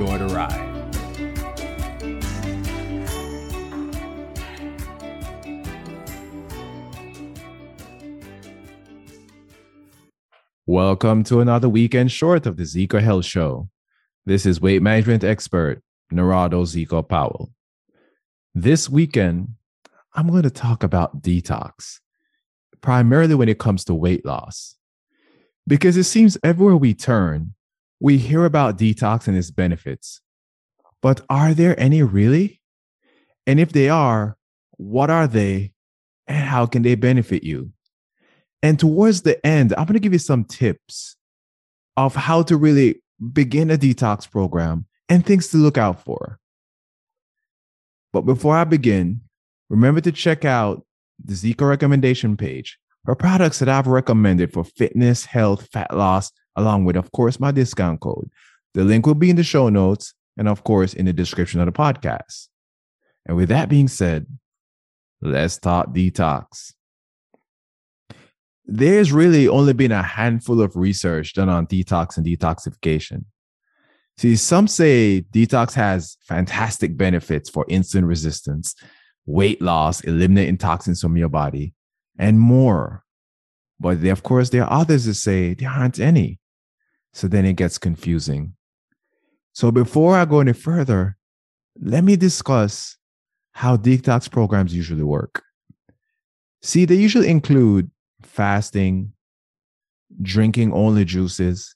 enjoy 0.00 0.18
the 0.18 0.34
ride. 0.34 0.66
Welcome 10.66 11.24
to 11.24 11.40
another 11.40 11.68
weekend 11.68 12.12
short 12.12 12.46
of 12.46 12.56
the 12.56 12.62
Zeco 12.62 13.02
Health 13.02 13.26
Show. 13.26 13.68
This 14.24 14.46
is 14.46 14.60
weight 14.60 14.80
management 14.80 15.22
expert 15.24 15.82
Narado 16.12 16.64
Zeco 16.64 17.06
Powell. 17.06 17.52
This 18.54 18.88
weekend, 18.88 19.48
I'm 20.14 20.28
going 20.28 20.44
to 20.44 20.50
talk 20.50 20.82
about 20.82 21.22
detox, 21.22 21.98
primarily 22.80 23.34
when 23.34 23.48
it 23.48 23.58
comes 23.58 23.84
to 23.84 23.94
weight 23.94 24.24
loss. 24.24 24.76
Because 25.66 25.96
it 25.96 26.04
seems 26.04 26.38
everywhere 26.42 26.76
we 26.76 26.94
turn, 26.94 27.54
we 28.00 28.16
hear 28.18 28.44
about 28.44 28.78
detox 28.78 29.28
and 29.28 29.36
its 29.36 29.50
benefits. 29.50 30.20
But 31.02 31.20
are 31.28 31.54
there 31.54 31.78
any 31.78 32.02
really? 32.02 32.60
And 33.46 33.60
if 33.60 33.72
they 33.72 33.88
are, 33.88 34.36
what 34.72 35.10
are 35.10 35.26
they 35.26 35.72
and 36.26 36.44
how 36.44 36.66
can 36.66 36.82
they 36.82 36.94
benefit 36.94 37.42
you? 37.42 37.72
And 38.62 38.78
towards 38.78 39.22
the 39.22 39.44
end, 39.46 39.72
I'm 39.76 39.84
going 39.84 39.94
to 39.94 40.00
give 40.00 40.12
you 40.12 40.18
some 40.18 40.44
tips 40.44 41.16
of 41.96 42.14
how 42.14 42.42
to 42.42 42.56
really 42.56 43.02
begin 43.32 43.70
a 43.70 43.76
detox 43.76 44.30
program 44.30 44.86
and 45.08 45.24
things 45.24 45.48
to 45.48 45.56
look 45.56 45.78
out 45.78 46.04
for. 46.04 46.38
But 48.12 48.22
before 48.22 48.56
I 48.56 48.64
begin, 48.64 49.22
remember 49.68 50.00
to 50.02 50.12
check 50.12 50.44
out 50.44 50.84
the 51.22 51.34
Zeco 51.34 51.68
recommendation 51.68 52.36
page 52.36 52.78
for 53.04 53.14
products 53.14 53.58
that 53.58 53.68
I've 53.68 53.86
recommended 53.86 54.52
for 54.52 54.64
fitness, 54.64 55.24
health, 55.26 55.68
fat 55.72 55.94
loss, 55.96 56.32
along 56.56 56.84
with, 56.84 56.96
of 56.96 57.12
course, 57.12 57.40
my 57.40 57.50
discount 57.50 58.00
code. 58.00 58.30
The 58.74 58.84
link 58.84 59.06
will 59.06 59.14
be 59.14 59.30
in 59.30 59.36
the 59.36 59.42
show 59.42 59.68
notes 59.68 60.14
and, 60.36 60.48
of 60.48 60.64
course, 60.64 60.94
in 60.94 61.06
the 61.06 61.12
description 61.12 61.60
of 61.60 61.66
the 61.66 61.72
podcast. 61.72 62.48
And 63.26 63.36
with 63.36 63.48
that 63.48 63.68
being 63.68 63.88
said, 63.88 64.26
let's 65.20 65.58
talk 65.58 65.88
detox 65.88 66.72
there's 68.70 69.12
really 69.12 69.48
only 69.48 69.72
been 69.72 69.90
a 69.90 70.02
handful 70.02 70.62
of 70.62 70.76
research 70.76 71.34
done 71.34 71.48
on 71.48 71.66
detox 71.66 72.16
and 72.16 72.24
detoxification. 72.24 73.24
See, 74.16 74.36
some 74.36 74.68
say 74.68 75.22
detox 75.32 75.74
has 75.74 76.16
fantastic 76.22 76.96
benefits 76.96 77.50
for 77.50 77.64
insulin 77.66 78.06
resistance, 78.06 78.76
weight 79.26 79.60
loss, 79.60 80.02
eliminating 80.02 80.58
toxins 80.58 81.00
from 81.00 81.16
your 81.16 81.28
body, 81.28 81.74
and 82.16 82.38
more. 82.38 83.04
But 83.80 84.04
of 84.04 84.22
course, 84.22 84.50
there 84.50 84.64
are 84.64 84.80
others 84.80 85.06
that 85.06 85.14
say 85.14 85.54
there 85.54 85.70
aren't 85.70 85.98
any. 85.98 86.38
So 87.14 87.26
then 87.26 87.46
it 87.46 87.54
gets 87.54 87.78
confusing. 87.78 88.54
So 89.52 89.72
before 89.72 90.16
I 90.16 90.26
go 90.26 90.40
any 90.40 90.52
further, 90.52 91.16
let 91.80 92.04
me 92.04 92.16
discuss 92.16 92.96
how 93.52 93.76
detox 93.76 94.30
programs 94.30 94.74
usually 94.74 95.02
work. 95.02 95.42
See, 96.62 96.84
they 96.84 96.94
usually 96.94 97.28
include 97.28 97.90
fasting, 98.22 99.12
drinking 100.20 100.72
only 100.72 101.04
juices, 101.04 101.74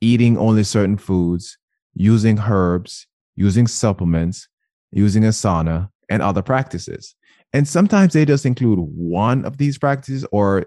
eating 0.00 0.38
only 0.38 0.64
certain 0.64 0.96
foods, 0.96 1.58
using 1.94 2.38
herbs, 2.38 3.06
using 3.36 3.66
supplements, 3.66 4.48
using 4.90 5.24
a 5.24 5.28
sauna, 5.28 5.90
and 6.08 6.22
other 6.22 6.42
practices. 6.42 7.14
And 7.52 7.68
sometimes 7.68 8.14
they 8.14 8.24
just 8.24 8.46
include 8.46 8.78
one 8.78 9.44
of 9.44 9.58
these 9.58 9.78
practices 9.78 10.26
or 10.32 10.66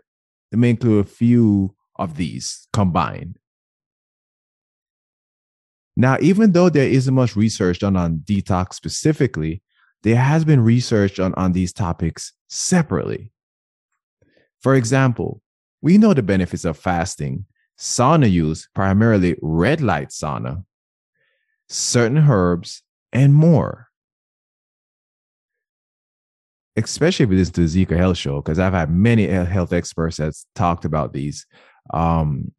they 0.52 0.58
may 0.58 0.72
include 0.72 1.06
a 1.06 1.10
few 1.10 1.76
of 1.98 2.16
these 2.16 2.68
combined. 2.74 3.38
Now, 5.96 6.18
even 6.22 6.54
though 6.54 6.70
there 6.70 6.88
isn't 6.88 7.14
much 7.14 7.36
research 7.36 7.80
done 7.80 7.98
on 7.98 8.20
detox 8.20 8.76
specifically, 8.76 9.62
there 10.04 10.16
has 10.16 10.46
been 10.46 10.62
research 10.62 11.20
on, 11.20 11.34
on 11.34 11.52
these 11.52 11.74
topics 11.74 12.32
separately. 12.48 13.34
For 14.62 14.76
example, 14.76 15.42
we 15.82 15.98
know 15.98 16.14
the 16.14 16.24
benefits 16.24 16.64
of 16.64 16.78
fasting, 16.78 17.46
sauna 17.78 18.32
use, 18.32 18.70
primarily 18.74 19.38
red 19.42 19.82
light 19.82 20.10
sauna, 20.10 20.64
certain 21.68 22.18
herbs, 22.30 22.82
and 23.12 23.34
more. 23.34 23.89
Especially 26.86 27.26
with 27.26 27.38
this 27.38 27.50
the 27.50 27.62
Zeco 27.64 27.98
Health 27.98 28.18
Show, 28.18 28.42
because 28.42 28.60
I've 28.60 28.74
had 28.74 28.92
many 28.92 29.28
health 29.28 29.74
experts 29.74 30.18
that's 30.18 30.46
talked 30.56 30.86
about 30.86 31.14
these. 31.14 31.46
Um, 31.94 32.52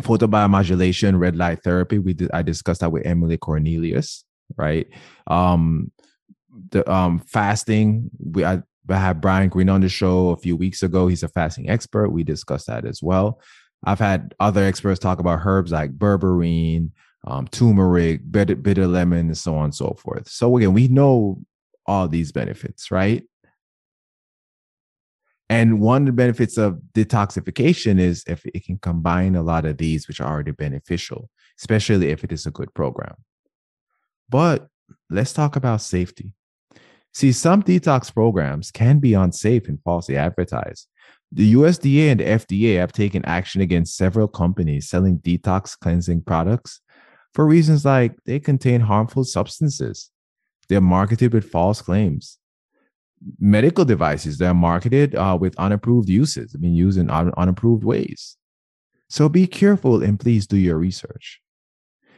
photobiomodulation, 0.00 1.18
red 1.18 1.36
light 1.36 1.62
therapy. 1.62 1.98
We 1.98 2.14
did, 2.14 2.30
I 2.32 2.42
discussed 2.42 2.80
that 2.80 2.92
with 2.92 3.06
Emily 3.06 3.36
Cornelius, 3.36 4.24
right? 4.56 4.86
Um, 5.26 5.92
the 6.70 6.90
um 6.90 7.20
fasting. 7.20 8.10
We 8.18 8.44
I 8.44 8.62
I 8.88 8.96
had 8.96 9.20
Brian 9.20 9.48
Greene 9.48 9.68
on 9.68 9.80
the 9.82 9.88
show 9.88 10.30
a 10.30 10.36
few 10.36 10.56
weeks 10.56 10.82
ago. 10.82 11.06
He's 11.06 11.22
a 11.22 11.28
fasting 11.28 11.70
expert. 11.70 12.10
We 12.10 12.24
discussed 12.24 12.66
that 12.66 12.84
as 12.84 13.02
well. 13.02 13.40
I've 13.84 13.98
had 13.98 14.34
other 14.40 14.64
experts 14.64 14.98
talk 14.98 15.20
about 15.20 15.40
herbs 15.44 15.72
like 15.72 15.96
berberine, 15.96 16.90
um, 17.26 17.46
turmeric, 17.48 18.30
bitter, 18.30 18.56
bitter 18.56 18.86
lemon, 18.86 19.26
and 19.26 19.38
so 19.38 19.56
on 19.56 19.66
and 19.66 19.74
so 19.74 19.96
forth. 19.98 20.28
So 20.28 20.56
again, 20.56 20.74
we 20.74 20.88
know 20.88 21.40
all 21.86 22.08
these 22.08 22.32
benefits, 22.32 22.90
right? 22.90 23.22
And 25.50 25.80
one 25.80 26.02
of 26.02 26.06
the 26.06 26.12
benefits 26.12 26.56
of 26.56 26.80
detoxification 26.94 27.98
is 27.98 28.22
if 28.28 28.46
it 28.46 28.64
can 28.64 28.78
combine 28.78 29.34
a 29.34 29.42
lot 29.42 29.64
of 29.64 29.78
these, 29.78 30.06
which 30.06 30.20
are 30.20 30.32
already 30.32 30.52
beneficial, 30.52 31.28
especially 31.58 32.10
if 32.10 32.22
it 32.22 32.30
is 32.30 32.46
a 32.46 32.52
good 32.52 32.72
program. 32.72 33.16
But 34.28 34.68
let's 35.10 35.32
talk 35.32 35.56
about 35.56 35.82
safety. 35.82 36.34
See, 37.12 37.32
some 37.32 37.64
detox 37.64 38.14
programs 38.14 38.70
can 38.70 39.00
be 39.00 39.14
unsafe 39.14 39.66
and 39.66 39.82
falsely 39.82 40.16
advertised. 40.16 40.86
The 41.32 41.54
USDA 41.54 42.12
and 42.12 42.20
the 42.20 42.24
FDA 42.24 42.78
have 42.78 42.92
taken 42.92 43.24
action 43.24 43.60
against 43.60 43.96
several 43.96 44.28
companies 44.28 44.88
selling 44.88 45.18
detox 45.18 45.76
cleansing 45.76 46.22
products 46.22 46.80
for 47.34 47.44
reasons 47.44 47.84
like 47.84 48.14
they 48.24 48.38
contain 48.38 48.82
harmful 48.82 49.24
substances. 49.24 50.12
They're 50.68 50.80
marketed 50.80 51.32
with 51.32 51.50
false 51.50 51.82
claims. 51.82 52.38
Medical 53.38 53.84
devices 53.84 54.38
that 54.38 54.48
are 54.48 54.54
marketed 54.54 55.14
uh, 55.14 55.36
with 55.38 55.58
unapproved 55.58 56.08
uses, 56.08 56.54
I 56.54 56.58
mean, 56.58 56.74
used 56.74 56.98
in 56.98 57.10
un- 57.10 57.32
unapproved 57.36 57.84
ways. 57.84 58.36
So 59.08 59.28
be 59.28 59.46
careful 59.46 60.02
and 60.02 60.18
please 60.18 60.46
do 60.46 60.56
your 60.56 60.78
research. 60.78 61.40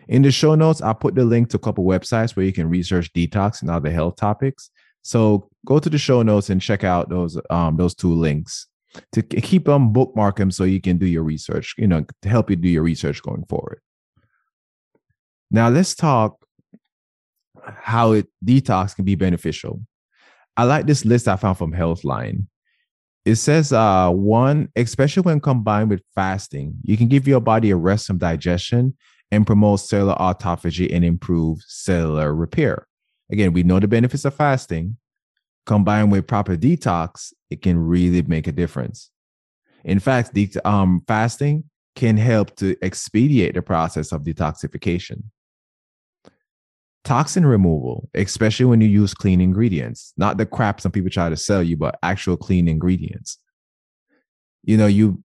In 0.08 0.22
the 0.22 0.30
show 0.30 0.54
notes, 0.54 0.82
I'll 0.82 0.94
put 0.94 1.14
the 1.14 1.24
link 1.24 1.48
to 1.50 1.56
a 1.56 1.60
couple 1.60 1.84
websites 1.84 2.36
where 2.36 2.46
you 2.46 2.52
can 2.52 2.68
research 2.68 3.12
detox 3.12 3.62
and 3.62 3.70
other 3.70 3.90
health 3.90 4.16
topics. 4.16 4.70
So 5.02 5.48
go 5.66 5.78
to 5.78 5.90
the 5.90 5.98
show 5.98 6.22
notes 6.22 6.50
and 6.50 6.60
check 6.60 6.84
out 6.84 7.08
those 7.08 7.40
um, 7.50 7.76
those 7.76 7.94
two 7.94 8.14
links 8.14 8.68
to 9.12 9.22
keep 9.22 9.64
them 9.64 9.92
bookmark 9.92 10.36
them 10.36 10.50
so 10.50 10.64
you 10.64 10.80
can 10.80 10.98
do 10.98 11.06
your 11.06 11.22
research. 11.22 11.74
You 11.78 11.86
know, 11.86 12.04
to 12.22 12.28
help 12.28 12.50
you 12.50 12.56
do 12.56 12.68
your 12.68 12.82
research 12.82 13.22
going 13.22 13.44
forward. 13.48 13.80
Now 15.50 15.68
let's 15.68 15.94
talk 15.94 16.36
how 17.64 18.12
it 18.12 18.28
detox 18.44 18.94
can 18.94 19.04
be 19.04 19.14
beneficial. 19.14 19.82
I 20.56 20.64
like 20.64 20.86
this 20.86 21.04
list 21.04 21.28
I 21.28 21.36
found 21.36 21.58
from 21.58 21.72
Healthline. 21.72 22.46
It 23.24 23.36
says 23.36 23.72
uh, 23.72 24.10
one, 24.10 24.68
especially 24.74 25.22
when 25.22 25.40
combined 25.40 25.90
with 25.90 26.02
fasting, 26.14 26.74
you 26.82 26.96
can 26.96 27.08
give 27.08 27.28
your 27.28 27.40
body 27.40 27.70
a 27.70 27.76
rest 27.76 28.06
from 28.06 28.18
digestion 28.18 28.96
and 29.30 29.46
promote 29.46 29.80
cellular 29.80 30.16
autophagy 30.16 30.92
and 30.92 31.04
improve 31.04 31.60
cellular 31.66 32.34
repair. 32.34 32.86
Again, 33.30 33.52
we 33.52 33.62
know 33.62 33.80
the 33.80 33.88
benefits 33.88 34.24
of 34.24 34.34
fasting. 34.34 34.96
Combined 35.64 36.10
with 36.10 36.26
proper 36.26 36.56
detox, 36.56 37.32
it 37.48 37.62
can 37.62 37.78
really 37.78 38.20
make 38.22 38.48
a 38.48 38.52
difference. 38.52 39.10
In 39.84 40.00
fact, 40.00 40.34
the, 40.34 40.50
um, 40.64 41.02
fasting 41.06 41.64
can 41.94 42.16
help 42.16 42.56
to 42.56 42.76
expedite 42.82 43.54
the 43.54 43.62
process 43.62 44.10
of 44.12 44.22
detoxification. 44.22 45.22
Toxin 47.04 47.44
removal, 47.44 48.08
especially 48.14 48.66
when 48.66 48.80
you 48.80 48.88
use 48.88 49.12
clean 49.12 49.40
ingredients, 49.40 50.12
not 50.16 50.36
the 50.36 50.46
crap 50.46 50.80
some 50.80 50.92
people 50.92 51.10
try 51.10 51.28
to 51.28 51.36
sell 51.36 51.62
you, 51.62 51.76
but 51.76 51.98
actual 52.02 52.36
clean 52.36 52.68
ingredients. 52.68 53.38
You 54.62 54.76
know, 54.76 54.86
you 54.86 55.22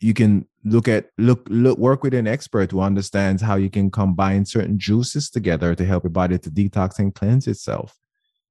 you 0.00 0.12
can 0.12 0.46
look 0.64 0.86
at 0.86 1.10
look 1.16 1.46
look 1.48 1.78
work 1.78 2.02
with 2.02 2.12
an 2.12 2.26
expert 2.26 2.70
who 2.70 2.80
understands 2.80 3.40
how 3.40 3.56
you 3.56 3.70
can 3.70 3.90
combine 3.90 4.44
certain 4.44 4.78
juices 4.78 5.30
together 5.30 5.74
to 5.74 5.84
help 5.84 6.04
your 6.04 6.10
body 6.10 6.38
to 6.38 6.50
detox 6.50 6.98
and 6.98 7.14
cleanse 7.14 7.46
itself. 7.46 7.96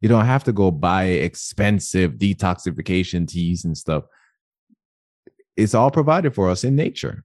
You 0.02 0.10
don't 0.10 0.26
have 0.26 0.44
to 0.46 0.52
go 0.52 0.72
buy 0.72 1.06
expensive 1.06 2.14
detoxification 2.14 3.28
teas 3.28 3.64
and 3.66 3.78
stuff. 3.78 4.06
It's 5.56 5.76
all 5.76 5.92
provided 5.92 6.34
for 6.34 6.50
us 6.50 6.64
in 6.64 6.76
nature. 6.76 7.24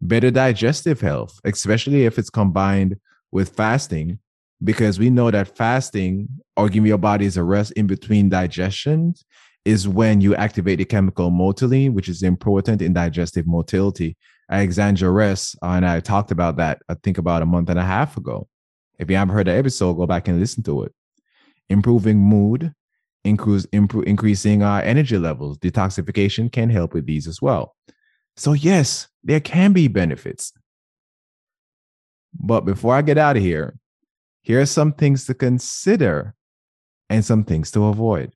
Better 0.00 0.30
digestive 0.30 1.00
health, 1.00 1.40
especially 1.44 2.04
if 2.04 2.18
it's 2.18 2.30
combined 2.30 3.00
with 3.36 3.50
fasting, 3.50 4.18
because 4.64 4.98
we 4.98 5.10
know 5.10 5.30
that 5.30 5.54
fasting 5.54 6.26
or 6.56 6.70
giving 6.70 6.88
your 6.88 6.96
body 6.96 7.28
a 7.36 7.42
rest 7.42 7.70
in 7.72 7.86
between 7.86 8.30
digestions 8.30 9.26
is 9.66 9.86
when 9.86 10.22
you 10.22 10.34
activate 10.34 10.78
the 10.78 10.86
chemical 10.86 11.30
motilin, 11.30 11.92
which 11.92 12.08
is 12.08 12.22
important 12.22 12.80
in 12.80 12.94
digestive 12.94 13.46
motility. 13.46 14.16
Alexandra 14.50 15.10
Ress 15.10 15.54
and 15.60 15.84
I 15.84 16.00
talked 16.00 16.30
about 16.30 16.56
that, 16.56 16.80
I 16.88 16.94
think 16.94 17.18
about 17.18 17.42
a 17.42 17.46
month 17.46 17.68
and 17.68 17.78
a 17.78 17.84
half 17.84 18.16
ago. 18.16 18.48
If 18.98 19.10
you 19.10 19.16
haven't 19.16 19.34
heard 19.34 19.48
the 19.48 19.52
episode, 19.52 19.94
go 19.94 20.06
back 20.06 20.28
and 20.28 20.40
listen 20.40 20.62
to 20.62 20.84
it. 20.84 20.94
Improving 21.68 22.16
mood, 22.16 22.72
increase, 23.22 23.66
improve, 23.66 24.06
increasing 24.06 24.62
our 24.62 24.80
energy 24.80 25.18
levels. 25.18 25.58
Detoxification 25.58 26.50
can 26.50 26.70
help 26.70 26.94
with 26.94 27.04
these 27.04 27.26
as 27.26 27.42
well. 27.42 27.76
So, 28.38 28.54
yes, 28.54 29.08
there 29.22 29.40
can 29.40 29.74
be 29.74 29.88
benefits. 29.88 30.54
But 32.38 32.62
before 32.62 32.94
I 32.94 33.02
get 33.02 33.18
out 33.18 33.36
of 33.36 33.42
here, 33.42 33.78
here 34.42 34.60
are 34.60 34.66
some 34.66 34.92
things 34.92 35.26
to 35.26 35.34
consider 35.34 36.34
and 37.08 37.24
some 37.24 37.44
things 37.44 37.70
to 37.72 37.84
avoid. 37.84 38.34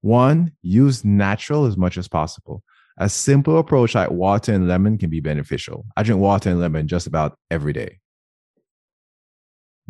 One, 0.00 0.52
use 0.62 1.04
natural 1.04 1.66
as 1.66 1.76
much 1.76 1.98
as 1.98 2.08
possible. 2.08 2.62
A 2.98 3.08
simple 3.08 3.58
approach 3.58 3.94
like 3.94 4.10
water 4.10 4.52
and 4.54 4.68
lemon 4.68 4.98
can 4.98 5.10
be 5.10 5.20
beneficial. 5.20 5.84
I 5.96 6.02
drink 6.02 6.20
water 6.20 6.50
and 6.50 6.60
lemon 6.60 6.88
just 6.88 7.06
about 7.06 7.36
every 7.50 7.72
day. 7.72 7.98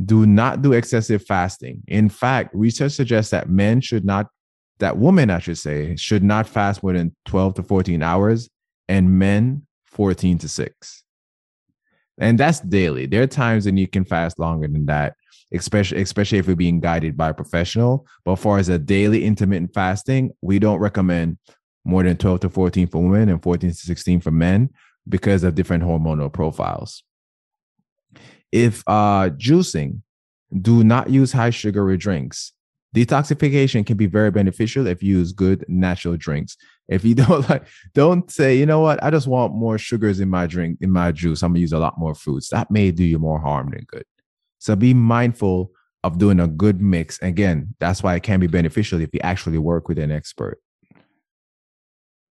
Do 0.05 0.27
not 0.27 0.63
do 0.63 0.73
excessive 0.73 1.25
fasting. 1.25 1.83
In 1.87 2.09
fact, 2.09 2.55
research 2.55 2.93
suggests 2.93 3.31
that 3.31 3.49
men 3.49 3.81
should 3.81 4.05
not, 4.05 4.27
that 4.79 4.99
women, 4.99 5.31
I 5.31 5.39
should 5.39 5.59
say, 5.59 5.97
should 5.97 6.23
not 6.23 6.49
fast 6.49 6.83
more 6.83 6.93
than 6.93 7.15
12 7.27 7.55
to 7.55 7.63
14 7.63 8.03
hours 8.03 8.51
and 8.89 9.19
men 9.19 9.67
14 9.87 10.39
to 10.39 10.49
6. 10.49 11.05
And 12.19 12.39
that's 12.39 12.61
daily. 12.61 13.07
There 13.07 13.23
are 13.23 13.27
times 13.27 13.67
when 13.67 13.77
you 13.77 13.87
can 13.87 14.05
fast 14.05 14.39
longer 14.39 14.69
than 14.69 14.87
that 14.87 15.15
especially 15.53 16.03
especially 16.03 16.39
if 16.39 16.47
you're 16.47 16.57
being 16.57 16.81
guided 16.81 17.17
by 17.17 17.31
a 17.31 17.35
professional. 17.35 18.07
But 18.25 18.33
as 18.33 18.41
far 18.41 18.59
as 18.59 18.69
a 18.69 18.79
daily 18.79 19.25
intermittent 19.25 19.75
fasting, 19.75 20.33
we 20.41 20.59
don't 20.59 20.79
recommend 20.79 21.39
more 21.85 22.03
than 22.03 22.17
12 22.17 22.41
to 22.41 22.51
14 22.51 22.89
for 22.89 23.03
women 23.03 23.29
and 23.29 23.43
14 23.43 23.71
to 23.71 23.77
16 23.77 24.21
for 24.21 24.31
men 24.31 24.71
because 25.09 25.45
of 25.45 25.55
different 25.55 25.85
hormonal 25.85 26.33
profiles. 26.33 27.05
If 28.51 28.83
uh, 28.87 29.31
juicing, 29.37 30.01
do 30.61 30.83
not 30.83 31.11
use 31.11 31.33
high 31.33 31.51
sugary 31.51 31.97
drinks. 31.97 32.53
Detoxification 32.95 33.85
can 33.85 33.97
be 33.97 34.07
very 34.07 34.31
beneficial 34.31 34.87
if 34.87 35.03
you 35.03 35.19
use 35.19 35.33
good 35.33 35.65
natural 35.69 36.17
drinks. 36.17 36.57
If 36.89 37.05
you 37.05 37.15
don't 37.23 37.49
like, 37.49 37.67
don't 37.95 38.31
say, 38.31 38.57
you 38.57 38.67
know 38.67 38.81
what, 38.81 39.03
I 39.03 39.11
just 39.11 39.27
want 39.27 39.55
more 39.55 39.79
sugars 39.79 40.21
in 40.21 40.31
my 40.31 40.47
drink, 40.47 40.79
in 40.81 40.91
my 40.91 41.13
juice. 41.13 41.43
I'm 41.43 41.53
gonna 41.53 41.61
use 41.61 41.73
a 41.73 41.79
lot 41.79 41.99
more 41.99 42.15
fruits. 42.15 42.49
That 42.51 42.71
may 42.71 42.91
do 42.91 43.05
you 43.05 43.19
more 43.19 43.41
harm 43.41 43.71
than 43.71 43.85
good. 43.87 44.05
So 44.59 44.77
be 44.77 44.95
mindful 44.95 45.71
of 46.03 46.19
doing 46.19 46.41
a 46.41 46.47
good 46.47 46.81
mix. 46.81 47.21
Again, 47.21 47.75
that's 47.81 48.03
why 48.03 48.15
it 48.15 48.23
can 48.23 48.41
be 48.41 48.47
beneficial 48.47 49.01
if 49.01 49.11
you 49.13 49.21
actually 49.23 49.59
work 49.59 49.89
with 49.89 49.99
an 49.99 50.13
expert. 50.13 50.61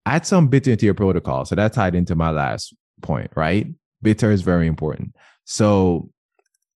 Add 0.07 0.27
some 0.27 0.49
bitter 0.49 0.73
into 0.73 0.85
your 0.85 0.95
protocol. 0.95 1.45
So 1.45 1.55
that 1.55 1.73
tied 1.73 1.95
into 1.95 2.15
my 2.15 2.31
last 2.31 2.75
point, 3.03 3.31
right? 3.35 3.67
Bitter 4.03 4.31
is 4.31 4.43
very 4.43 4.67
important. 4.67 5.17
So 5.45 6.11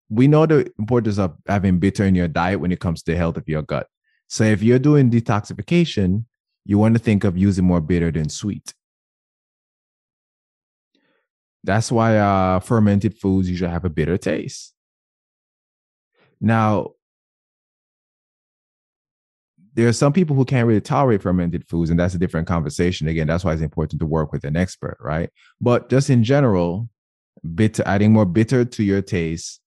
we 0.08 0.26
know 0.26 0.46
the 0.46 0.70
importance 0.78 1.18
of 1.18 1.36
having 1.46 1.78
bitter 1.78 2.04
in 2.04 2.14
your 2.14 2.28
diet 2.28 2.60
when 2.60 2.72
it 2.72 2.80
comes 2.80 3.02
to 3.04 3.16
health 3.16 3.36
of 3.36 3.48
your 3.48 3.62
gut. 3.62 3.86
So 4.28 4.44
if 4.44 4.62
you're 4.62 4.78
doing 4.78 5.10
detoxification, 5.10 6.24
you 6.68 6.76
want 6.78 6.94
to 6.94 7.02
think 7.02 7.24
of 7.24 7.36
using 7.36 7.64
more 7.64 7.80
bitter 7.80 8.12
than 8.12 8.28
sweet. 8.28 8.74
That's 11.64 11.90
why 11.90 12.18
uh, 12.18 12.60
fermented 12.60 13.16
foods 13.16 13.48
usually 13.48 13.70
have 13.70 13.86
a 13.86 13.90
bitter 13.90 14.18
taste. 14.18 14.74
Now, 16.40 16.90
there 19.72 19.88
are 19.88 19.94
some 19.94 20.12
people 20.12 20.36
who 20.36 20.44
can't 20.44 20.66
really 20.66 20.82
tolerate 20.82 21.22
fermented 21.22 21.66
foods, 21.66 21.88
and 21.88 21.98
that's 21.98 22.14
a 22.14 22.18
different 22.18 22.46
conversation. 22.46 23.08
Again, 23.08 23.26
that's 23.26 23.44
why 23.44 23.54
it's 23.54 23.62
important 23.62 24.00
to 24.00 24.06
work 24.06 24.30
with 24.30 24.44
an 24.44 24.54
expert, 24.54 24.98
right? 25.00 25.30
But 25.62 25.88
just 25.88 26.10
in 26.10 26.22
general, 26.22 26.90
bitter, 27.54 27.82
adding 27.86 28.12
more 28.12 28.26
bitter 28.26 28.66
to 28.66 28.84
your 28.84 29.00
taste 29.00 29.60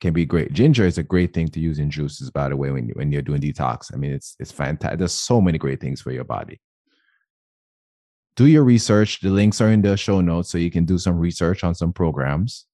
can 0.00 0.12
be 0.12 0.24
great. 0.24 0.52
Ginger 0.52 0.86
is 0.86 0.98
a 0.98 1.02
great 1.02 1.34
thing 1.34 1.48
to 1.48 1.60
use 1.60 1.78
in 1.78 1.90
juices, 1.90 2.30
by 2.30 2.48
the 2.48 2.56
way, 2.56 2.70
when 2.70 2.88
you 2.88 2.94
when 2.94 3.12
you're 3.12 3.22
doing 3.22 3.40
detox. 3.40 3.92
I 3.92 3.96
mean, 3.96 4.12
it's 4.12 4.36
it's 4.38 4.52
fantastic. 4.52 4.98
There's 4.98 5.12
so 5.12 5.40
many 5.40 5.58
great 5.58 5.80
things 5.80 6.00
for 6.00 6.10
your 6.10 6.24
body. 6.24 6.60
Do 8.36 8.46
your 8.46 8.64
research. 8.64 9.20
The 9.20 9.30
links 9.30 9.60
are 9.60 9.68
in 9.68 9.82
the 9.82 9.96
show 9.96 10.20
notes, 10.20 10.50
so 10.50 10.58
you 10.58 10.70
can 10.70 10.84
do 10.84 10.98
some 10.98 11.18
research 11.18 11.62
on 11.64 11.74
some 11.74 11.92
programs. 11.92 12.66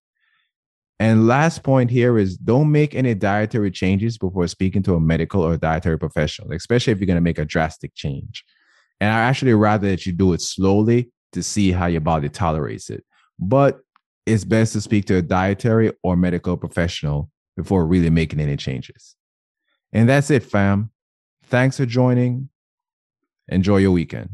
And 0.98 1.26
last 1.26 1.62
point 1.62 1.90
here 1.90 2.16
is 2.16 2.38
don't 2.38 2.72
make 2.72 2.94
any 2.94 3.14
dietary 3.14 3.70
changes 3.70 4.16
before 4.16 4.46
speaking 4.46 4.82
to 4.84 4.94
a 4.94 5.00
medical 5.00 5.42
or 5.42 5.56
dietary 5.56 5.98
professional, 5.98 6.52
especially 6.52 6.92
if 6.92 7.00
you're 7.00 7.06
going 7.06 7.16
to 7.16 7.20
make 7.20 7.38
a 7.38 7.44
drastic 7.44 7.94
change. 7.94 8.44
And 9.00 9.12
I 9.12 9.20
actually 9.20 9.52
rather 9.52 9.88
that 9.88 10.06
you 10.06 10.12
do 10.12 10.32
it 10.32 10.40
slowly 10.40 11.10
to 11.32 11.42
see 11.42 11.70
how 11.70 11.86
your 11.86 12.00
body 12.00 12.30
tolerates 12.30 12.88
it. 12.88 13.04
But 13.38 13.80
it's 14.26 14.44
best 14.44 14.72
to 14.72 14.80
speak 14.80 15.04
to 15.06 15.16
a 15.16 15.22
dietary 15.22 15.92
or 16.02 16.16
medical 16.16 16.56
professional 16.56 17.30
before 17.56 17.86
really 17.86 18.10
making 18.10 18.40
any 18.40 18.56
changes. 18.56 19.14
And 19.92 20.08
that's 20.08 20.30
it, 20.30 20.42
fam. 20.42 20.90
Thanks 21.44 21.76
for 21.76 21.86
joining. 21.86 22.48
Enjoy 23.48 23.76
your 23.76 23.92
weekend. 23.92 24.30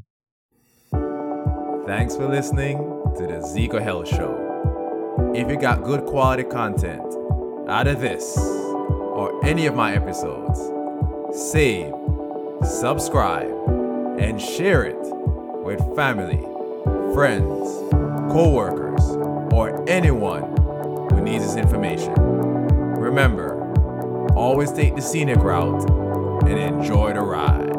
Thanks 1.86 2.16
for 2.16 2.26
listening 2.26 2.78
to 3.16 3.26
the 3.26 3.40
Zeco 3.40 3.80
Health 3.80 4.08
Show. 4.08 5.32
If 5.34 5.50
you 5.50 5.56
got 5.56 5.84
good 5.84 6.06
quality 6.06 6.44
content 6.44 7.02
out 7.68 7.86
of 7.86 8.00
this 8.00 8.36
or 8.38 9.44
any 9.44 9.66
of 9.66 9.74
my 9.74 9.94
episodes, 9.94 10.58
save, 11.52 11.92
subscribe, 12.64 13.50
and 14.18 14.40
share 14.40 14.84
it 14.84 14.96
with 15.64 15.80
family, 15.94 16.40
friends, 17.14 17.68
co-workers, 18.32 19.31
or 19.62 19.88
anyone 19.88 20.42
who 21.10 21.20
needs 21.20 21.44
this 21.44 21.56
information. 21.56 22.12
Remember, 22.14 23.72
always 24.34 24.72
take 24.72 24.96
the 24.96 25.02
scenic 25.02 25.38
route 25.38 25.88
and 26.48 26.58
enjoy 26.58 27.12
the 27.12 27.20
ride. 27.20 27.71